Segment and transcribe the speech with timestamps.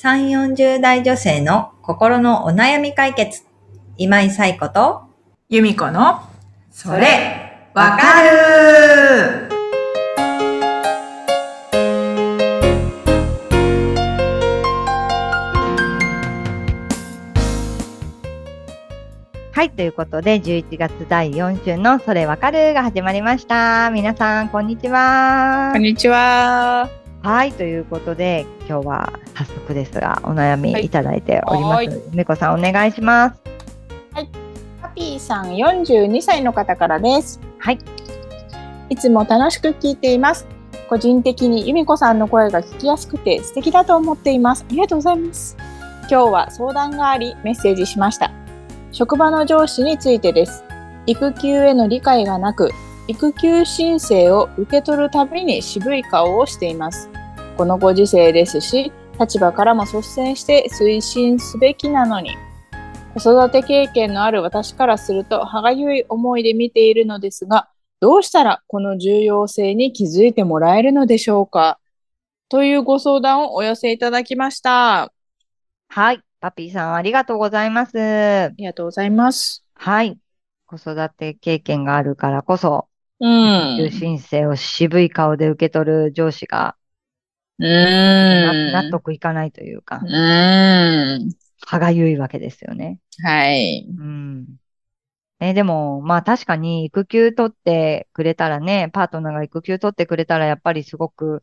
[0.00, 3.42] 3、40代女性の心のお悩み解決。
[3.96, 5.02] 今井冴子と、
[5.48, 6.20] 由美子の、
[6.70, 9.48] それ、わかる
[19.50, 23.90] はい、ということで、11月第4週のそれわかるが始まりました。
[23.90, 25.82] 皆さん、こんにちはこん。
[25.82, 27.07] にちは。
[27.22, 32.00] はい、ということで、今日は早速ですが、お悩みはいいただいておりまはいす。
[32.12, 33.40] めこさん、お願いします。
[34.80, 37.40] ハピーさん42歳の方からです。
[37.58, 37.78] はい。
[38.88, 40.46] いつも楽しく聞いています。
[40.88, 44.64] 個人的に由美子さんの声が聞きやすくて素敵だと思っています。
[44.68, 45.56] ありがとうございます。
[46.02, 48.32] 今日は相談がありメッセージしました。
[48.92, 50.64] 職場の上司についてです。
[51.06, 52.70] 育休への理解がなく、
[53.08, 57.10] 育休申請を受け取るたびに渋い顔をしています。
[57.56, 62.36] このご時世ですし、立場からも率先して推進すべきなのに、
[63.14, 71.80] 子育て経験のある私からすると歯がゆい思いで見ているのですが、どうしたらこの重要性に気づいてもらえるのでしょうか？
[72.50, 75.02] というご相談をお寄せいただきました。
[75.04, 75.12] あ
[75.88, 78.52] はい、パピーさん、ありがとうございます。
[78.56, 79.64] りがとうございます。
[79.74, 80.18] はい。
[80.66, 82.86] 子育て経験があるからこそ、
[83.20, 83.90] うん。
[83.90, 86.76] 申請を渋い顔で受け取る上司が、
[87.58, 87.64] う
[88.40, 88.90] な納ん。
[88.90, 90.06] 得いかないというかう、
[91.18, 91.30] ん。
[91.66, 93.00] 歯がゆいわけですよね。
[93.22, 93.86] はい。
[93.98, 94.56] うん。
[95.40, 101.42] え、でも、まあ確かに育休取ってくれたらね、パートナーが育休取ってくれたらやっぱりすごく、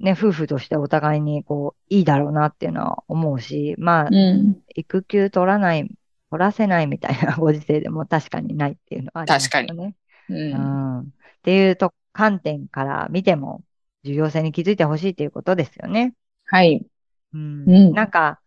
[0.00, 4.62] ね、夫婦としてお互いにこう、いいだろうなっていうのは思うし、まあ、うん。
[4.74, 5.90] 育休取らない、
[6.30, 9.94] 取らせないみたいな ご時世でも確かにないっていうのはありますよね。
[10.28, 10.34] う。
[10.52, 11.00] うんん。
[11.02, 11.04] っ
[11.42, 13.64] ていうと、観点から見ても、
[14.04, 16.14] 重要性に気づいてほしいということですよね。
[16.46, 16.86] はい。
[17.32, 17.64] うん。
[17.66, 18.40] うんなんか、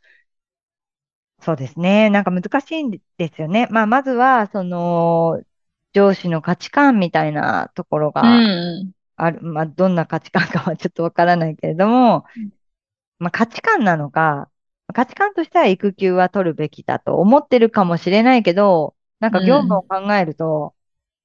[1.42, 2.10] そうですね。
[2.10, 3.00] なんか難しいんで
[3.34, 3.68] すよね。
[3.72, 5.42] まあ、まずは、その、
[5.94, 8.46] 上司の価値観みたいなところうが
[8.86, 8.94] ん。
[9.18, 9.42] ある。
[9.42, 12.50] まあ、どんな価値観かはちょっとわからないけれどもうん、
[13.20, 14.50] まあ、価値観なのか、
[14.94, 20.74] 価値観としては育休は取るべきだと思ってるかもしれないけど、なんか業務を考えると、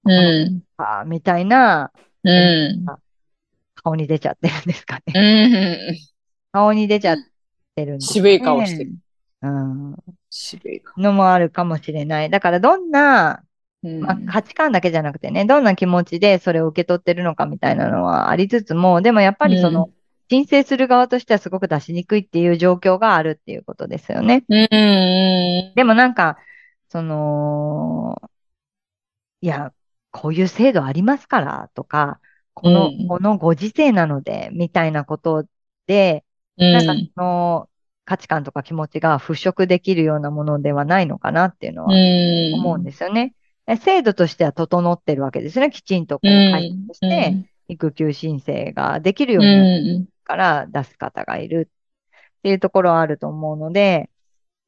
[0.05, 0.63] うん。
[0.77, 1.93] あーみたいな
[2.25, 2.87] うん。
[3.75, 5.13] 顔に出ちゃってるんですかね。
[5.15, 5.97] うん。
[6.53, 7.17] 顔に出ちゃっ
[7.75, 8.95] てるんです渋い顔してる。
[9.43, 9.97] うん。
[10.31, 11.03] 渋い顔。
[11.03, 12.31] のもあるかもしれない。
[12.31, 13.43] だからどんな、
[13.83, 19.91] うんまあ、価値観だけじゃなくてね、どんな気持ちでそれを受け取ってるのかみたいなのはありつつも、でもやっぱりその、
[20.31, 24.45] 申請する側としてはすごく出しにくいっていう状況があるっていうことですよね。
[24.49, 25.73] うん。
[25.75, 26.39] でもなんか、
[26.89, 28.21] その、
[29.41, 29.73] いや、
[30.11, 32.21] こういう制度ありますからとか、
[32.55, 35.45] この、うんこのご時世なので、みたいなこと
[35.87, 36.25] で、
[36.57, 37.69] なんかその
[38.05, 41.93] 価値観とか気持ちが払拭できるようなものではないのかなっていうのは
[42.55, 43.35] 思うんですよね。
[43.67, 45.71] え制度としては整ってるわけですね。
[45.71, 47.35] きちんとこう会社として
[47.69, 50.07] 育休申請ができるように。
[50.25, 51.71] から出す方がいる
[52.39, 54.11] っていうところはあると思うので、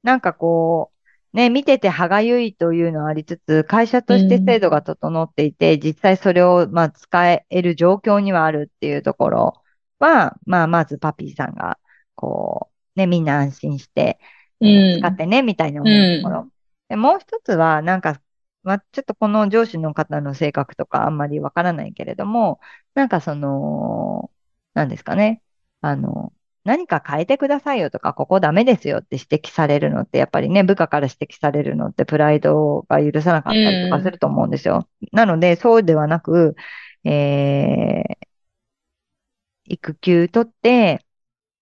[0.02, 0.92] なんかこ
[1.34, 9.62] う、ね、見てて歯がゆいというのはありつつ、会社として制度が整っていて、実際それをまあ使える状況にはあるっていうところ
[9.98, 11.78] は、まあまずパピーさんが、
[12.14, 14.18] こう、ね、みんな安心して、
[15.00, 16.50] 使ってね、みたいに思うところ。
[16.88, 18.20] でもう一つは、なんか、
[18.62, 22.60] まあ、ちょっとこの上司の方の性格とかあんまりわからないけれども、
[22.94, 24.30] なんかその、
[24.74, 25.42] なんですかね。
[25.86, 26.32] あの、
[26.64, 34.88] 何か変えてくださいよとか、ここダメですよって指摘されるのって、やっぱりね、部下から指摘されるのって、プライドが許さなかったりとかすると思うんですよ。
[35.12, 36.56] なので、そうではなく、
[37.04, 38.16] えー、
[39.66, 41.04] 育休取って、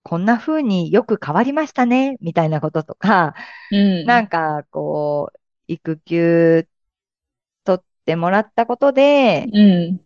[0.03, 3.35] こんな風によく変わりましたね、みたいなこととか、
[3.71, 4.07] うん。
[4.07, 6.67] なんか、こう、育休
[7.65, 9.63] 取ってもらったことで、う
[9.93, 10.01] ん。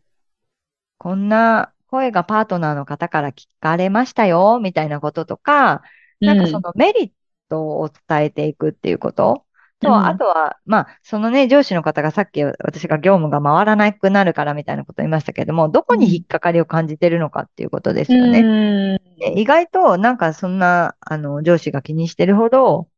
[0.98, 5.82] こんな声がパートナーの方から聞かれましたよ、みたいなこととか、
[6.21, 7.10] なんかそのメリッ
[7.48, 9.45] トを伝えていくっていうこと？
[9.80, 18.42] と、うんあとは、まあ、そのね、上司の方がさっき私が業務が回らなくなるからみたいなことを言いましたけども、どこに引っかかりを感じてるのかっていうことですよね。
[18.42, 18.98] ね。
[19.18, 22.89] で意外となんかそんな、あの、上司が気にしてるほど、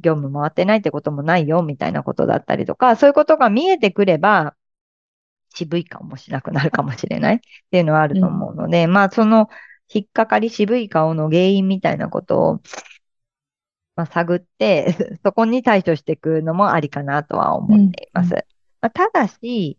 [0.00, 4.54] 業務回ってないってこともないよ、みたいなことだったりとか、そういうことが見えてくれば、
[5.54, 7.36] 渋い顔もしなくなるかもしれない。
[7.38, 7.40] っ
[7.70, 9.48] ていうのはあると思うので、まあ、その、
[9.92, 12.60] 引っかかり渋い顔の原因みたいなことを、
[13.96, 14.86] まあ、探って、
[15.24, 18.34] そこに対処していくのもありかなとは思っています。
[18.34, 18.38] うん
[18.80, 19.78] まあ、ただし、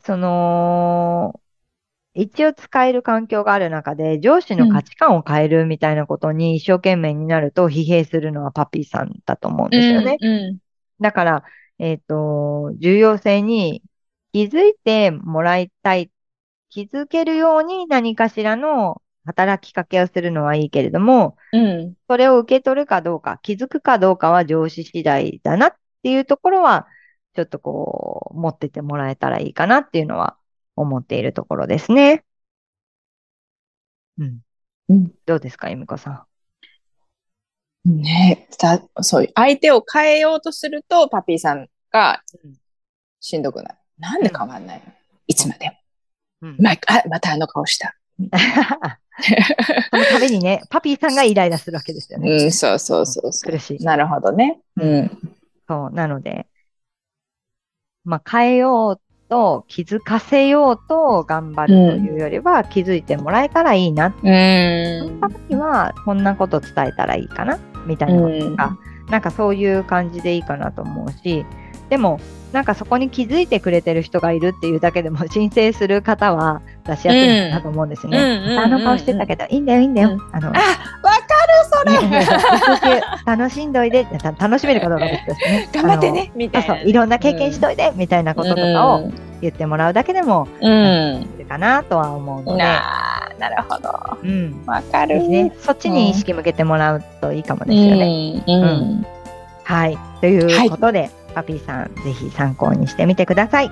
[0.00, 1.40] その、
[2.14, 10.18] 一応使える環境がある中で、上司の価値観を変えるみたいなことに一生懸命になると疲弊するのはパピーさんだと思うんですよね。
[10.20, 10.58] うんうん。
[11.00, 11.44] だから、
[11.80, 13.82] えっ、と、重要性に
[14.34, 16.10] 気づいてもらいたい、
[16.68, 21.94] 気づけるように何かしらの働きかけをするのはいいけれども、うん。
[22.08, 26.88] それを受け取るかどうか、気づくかどうかは上司次第だなっていうところは、
[27.36, 30.36] ちょっとこう、持っててもらえたらいいかなっていうのは
[30.74, 32.24] 思っているところですね。
[34.18, 34.40] うん。
[34.88, 36.26] うんどうですか、ゆみこさ
[37.84, 42.54] ねさ、そういう、相手を変えようとすると、パピーさんがうん
[43.20, 43.83] しんどくなる。
[43.98, 44.92] なんで変わんないの？
[45.26, 45.70] いつまで
[46.42, 46.48] も。
[46.48, 46.52] ん。
[46.52, 46.56] うん。
[46.60, 46.76] まあ、
[47.08, 47.94] またあの顔した。
[49.90, 52.30] その度にね、パピーさんがイライラするわけですよね。
[52.30, 53.52] うん、そうそうそうそう。
[53.52, 53.84] 苦しい。
[53.84, 54.60] なるほどね。
[54.76, 55.18] うん。
[55.68, 56.46] そう、なので、
[58.04, 64.08] まあ、変えようと、気づかせようと頑張るというよりは、気づいてもらえたらいいな。
[64.08, 65.28] うそんの。
[65.28, 68.76] ためには、こんなこと伝えたらいいかな、みたいなこととか、
[69.08, 71.46] なんかそういう感じでいいかなと思うし、
[71.88, 72.20] でも、
[72.54, 78.56] なんかそこに気づいてくれてる人がいるっていうだけでも 申請する方は出しやすいなと思うんですよね。
[78.58, 80.10] あの顔してたけど、いいんだよ、いいんだよ。
[80.10, 80.60] うんあの、あ、わか
[81.90, 81.98] る、
[82.80, 83.02] それ。
[83.26, 85.68] 楽しんどいで、た楽しめるかどうか別ですね。
[85.74, 86.78] 頑張ってね、みたいな。
[86.78, 89.10] いろんな経験しといて、みたいなこととかを
[89.40, 91.26] 言ってもらうだけでもうん。
[91.34, 93.90] いるかなとは思うので、なあ、なるほど。
[94.22, 94.62] うん。
[94.64, 95.26] わかる。
[95.26, 98.42] ね、そっちに意識向けてもらうといいかもですよね。
[98.46, 98.62] うん。
[98.62, 99.06] うん。
[99.64, 99.98] はい。
[100.20, 103.70] ということで、パピーさん、ぜひ参考にしてみてください。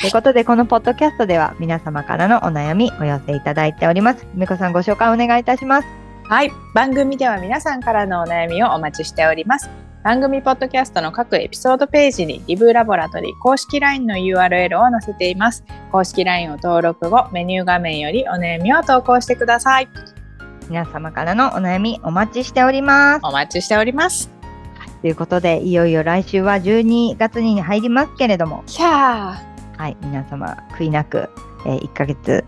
[0.00, 4.26] ということで、このポッドキャストでは皆様からのお悩みお寄せいただいております。
[4.34, 5.88] みこさんご紹介お願いいたします。
[6.24, 6.50] はい。
[6.74, 9.70] 番組では皆さんからのお悩みをお待ちしております。
[10.04, 15.64] 番組ポッドキャストの各エピソードページにリブラボラトリー公式 LINE の URL を載せています。
[15.90, 19.88] 公式 LINE を登録後、メニュー画面よりお悩みを投稿してください。
[20.68, 23.20] 皆様からのお悩みお待ちしております。
[23.24, 24.35] お待ちしております。
[25.06, 29.80] ということで、いよいよ来週は12月に入りますけれども、ひゃー。
[29.80, 31.30] はい、皆様悔いなく、
[31.64, 32.44] え1ヶ月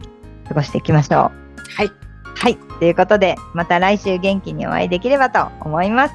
[0.48, 1.20] 過ごしていきましょう。
[1.20, 1.90] はい。
[2.34, 2.56] はい。
[2.80, 6.14] ということで、また来週元気にお会いできればと思います。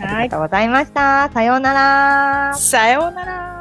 [0.00, 1.30] ありがとうございました。
[1.32, 2.54] さようなら。
[2.56, 3.53] さようなら。